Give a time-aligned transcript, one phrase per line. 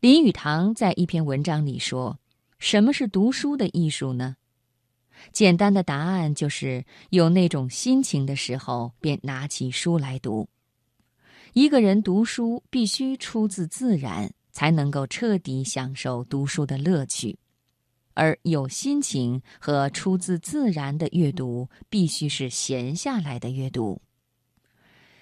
[0.00, 2.18] 林语堂在一篇文章里说
[2.58, 4.36] ：“什么是读书的艺术呢？
[5.30, 10.48] 简单的答案就是有那种心情的时候，便拿起书来读。
[11.52, 17.38] 一个人读书必须出自自然，才能够彻底享受读书的乐趣。
[18.14, 24.00] 而有心情和出自自然的阅读，必须是闲下来的阅读。”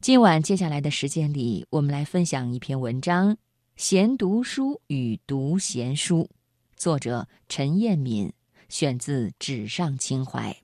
[0.00, 3.36] 今晚接下来的时间里，我们来分享一篇文章。
[3.76, 6.28] 闲读书与读闲书，
[6.76, 8.32] 作者陈彦敏，
[8.68, 10.56] 选自《纸上情怀》。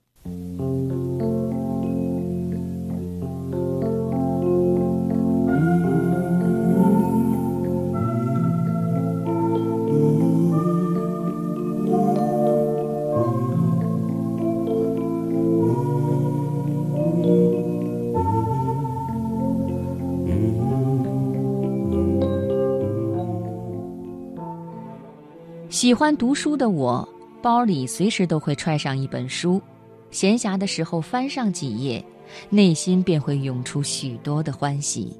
[25.79, 27.09] 喜欢读书的我，
[27.41, 29.63] 包里随时都会揣上一本书，
[30.11, 32.05] 闲暇的时候翻上几页，
[32.51, 35.17] 内心便会涌出许多的欢喜。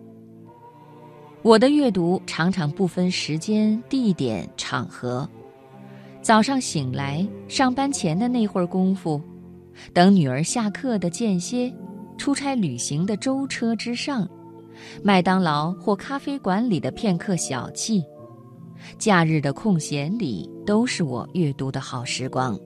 [1.43, 5.31] 我的阅读常常不分时间、地点、场合，
[6.23, 9.23] 早上醒来，上班前的那会儿功夫，
[9.93, 11.73] 等女儿下课的间歇，
[12.17, 14.29] 出差旅行的舟车之上，
[15.05, 18.03] 麦当劳或咖啡馆里的片刻小憩。
[18.99, 22.59] 假日的空闲里，都是我阅读的好时光。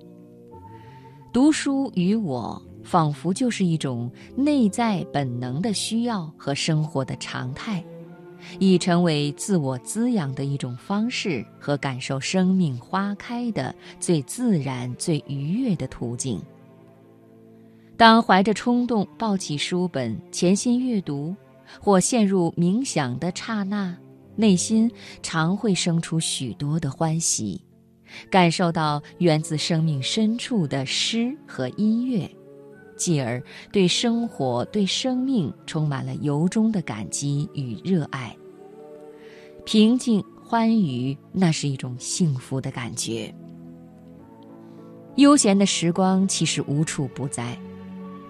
[1.33, 7.83] 读书与我，仿佛就是一种内在本能的需要和生活的常态，
[8.59, 16.39] 已成为自我滋养的一种方式和感受生命花开的最自然、最愉悦的途径。
[17.97, 21.35] 当怀着冲动抱起书本，潜心阅读，
[21.81, 23.97] 或陷入冥想的刹那。
[24.37, 24.91] 内心
[25.23, 27.61] 常会生出许多的欢喜，
[28.31, 32.31] 感受到源自生命深处的诗和音乐，
[32.97, 38.35] 继而对生活、对生命充满了由衷的感激与热爱。
[39.65, 43.33] 平静、欢愉，那是一种幸福的感觉。
[45.17, 47.57] 悠闲的时光其实无处不在，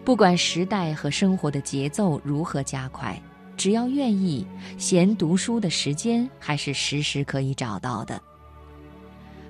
[0.04, 3.20] 不管时代和生活的节奏如何加快。
[3.56, 4.44] 只要愿意，
[4.76, 8.20] 闲读书的时间还是时时可以找到的。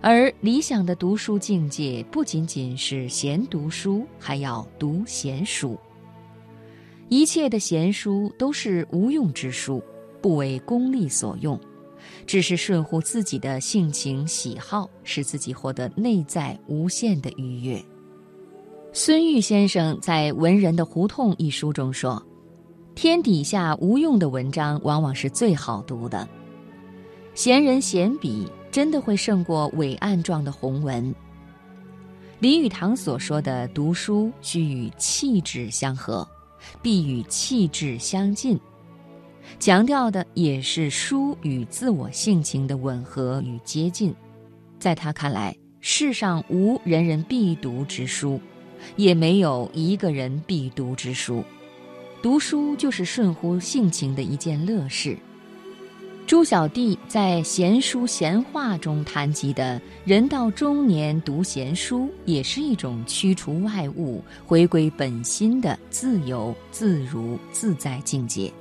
[0.01, 5.79] 而理想的读书境界，不仅仅是闲读书，还要读闲书。
[7.09, 9.83] 一切的闲书都是无用之书，
[10.21, 11.59] 不为功利所用，
[12.27, 17.81] 只是顺乎自己的性情喜好，使自己获得内在无限的愉悦。
[18.93, 22.21] 孙玉先生在《文人的胡同》一书中说。
[22.95, 26.29] 天底下无用的文章，往往是最好读的。
[27.35, 31.15] 闲人闲笔，真的会胜过伟岸状的宏文。
[32.39, 36.27] 林语堂所说的读书须与气质相合，
[36.83, 38.61] 必与气质相近，
[39.59, 44.15] 强调的也是书与自我性情的吻合与接近。
[44.79, 48.39] 在他看来，世上无人人必读之书，
[48.97, 51.43] 也没有一个人必读之书。
[52.23, 55.19] 读书就是顺乎性情的一件乐事。
[56.25, 68.53] 朱小弟在《闲书闲话》中谈及的人到中年读闲书，也是一种驱除外物、回归本心的自由、自如、自在境界。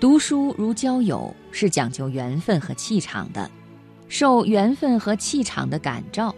[0.00, 3.48] 读书如交友，是讲究缘分和气场的，
[4.08, 6.34] 受缘分和气场的感召。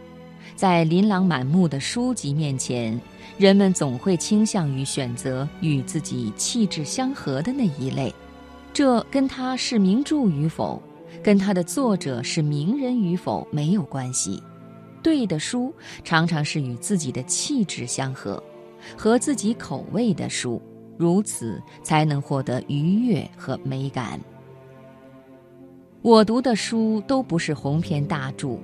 [0.56, 3.00] 在琳琅满目的书籍面前，
[3.36, 8.12] 人们总会倾向于选择与自己气质相合的那一类，
[8.72, 10.82] 这跟他是名著与否，
[11.22, 14.42] 跟他的作者是名人与否没有关系。
[15.02, 15.72] 对的书
[16.02, 18.42] 常常是与自己的气质相合，
[18.96, 20.60] 合自己口味的书，
[20.96, 24.20] 如此才能获得愉悦和美感。
[26.02, 28.58] 我读的书都不是鸿篇大著。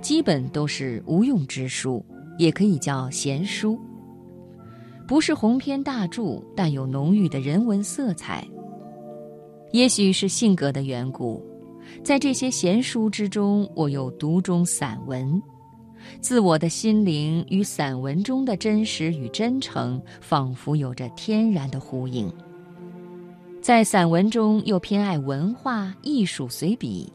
[0.00, 2.04] 基本都是无用之书，
[2.38, 3.78] 也可以叫闲书。
[5.06, 8.46] 不是鸿篇大著，但有浓郁的人文色彩。
[9.72, 11.42] 也许是性格的缘故，
[12.02, 15.42] 在这些闲书之中，我又读中散文，
[16.20, 22.32] 自我的心灵与散文中的真实与真诚，仿佛有着天然的呼应。
[23.60, 27.12] 在散文中，又偏爱文化艺术随笔。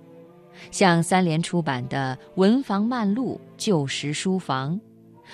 [0.71, 4.75] 像三联出版的《文房漫录》《旧时书房》，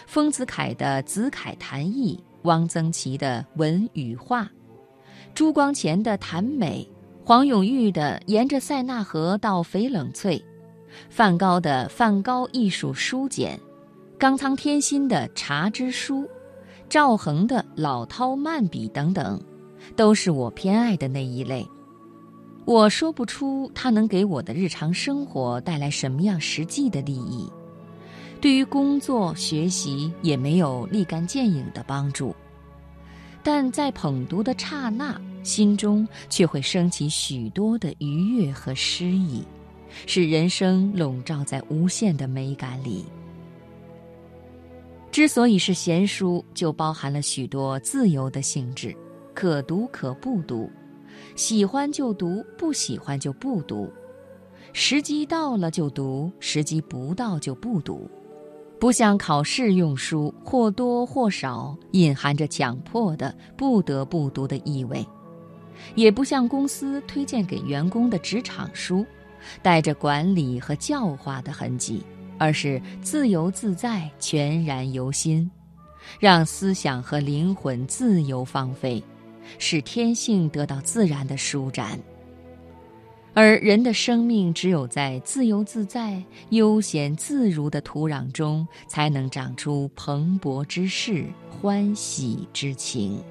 [0.08, 4.44] 丰子恺的《子恺谈艺》，汪曾祺的《文与画》，
[5.34, 6.88] 朱光潜的《谈美》，
[7.26, 10.38] 黄永玉的《沿着塞纳河到翡冷翠》，
[11.10, 13.58] 梵高的《梵高艺术书简》，
[14.18, 16.24] 冈仓天心的《茶之书》，
[16.88, 19.42] 赵恒的《老饕漫笔》等等，
[19.96, 21.68] 都是我偏爱的那一类。
[22.66, 27.48] 我说不出它能给我的日常生活带来什么样实际的利益，
[28.42, 32.36] 对于工作学习也没有立竿见影的帮助，
[33.44, 35.20] 但在捧读的刹那。
[35.44, 39.44] 心中却会升起许多的愉悦和诗意，
[40.08, 43.06] 使人生笼罩在无限的美感里。
[45.12, 48.98] 之所以是闲书，就包含了许多自由的性质，
[49.36, 50.68] 可读可不读，
[51.36, 53.92] 喜欢就读，不喜欢就不读，
[54.74, 58.10] 时机到了就读，时机不到就不读，
[58.80, 65.06] 不像考试用书，或多或少隐含着强迫的不得不读的意味。
[65.94, 69.06] 也不像公司推荐给员工的职场书，
[69.62, 72.02] 带着管理和教化的痕迹，
[72.38, 75.50] 而是自由自在、全然由心，
[76.18, 79.04] 让思想和灵魂自由放飞，
[79.60, 82.00] 使天性得到自然的舒展。
[83.34, 93.22] 而人的生命只有在自由自在、悠闲自如的土壤中，才能长出蓬勃之势、欢喜之情。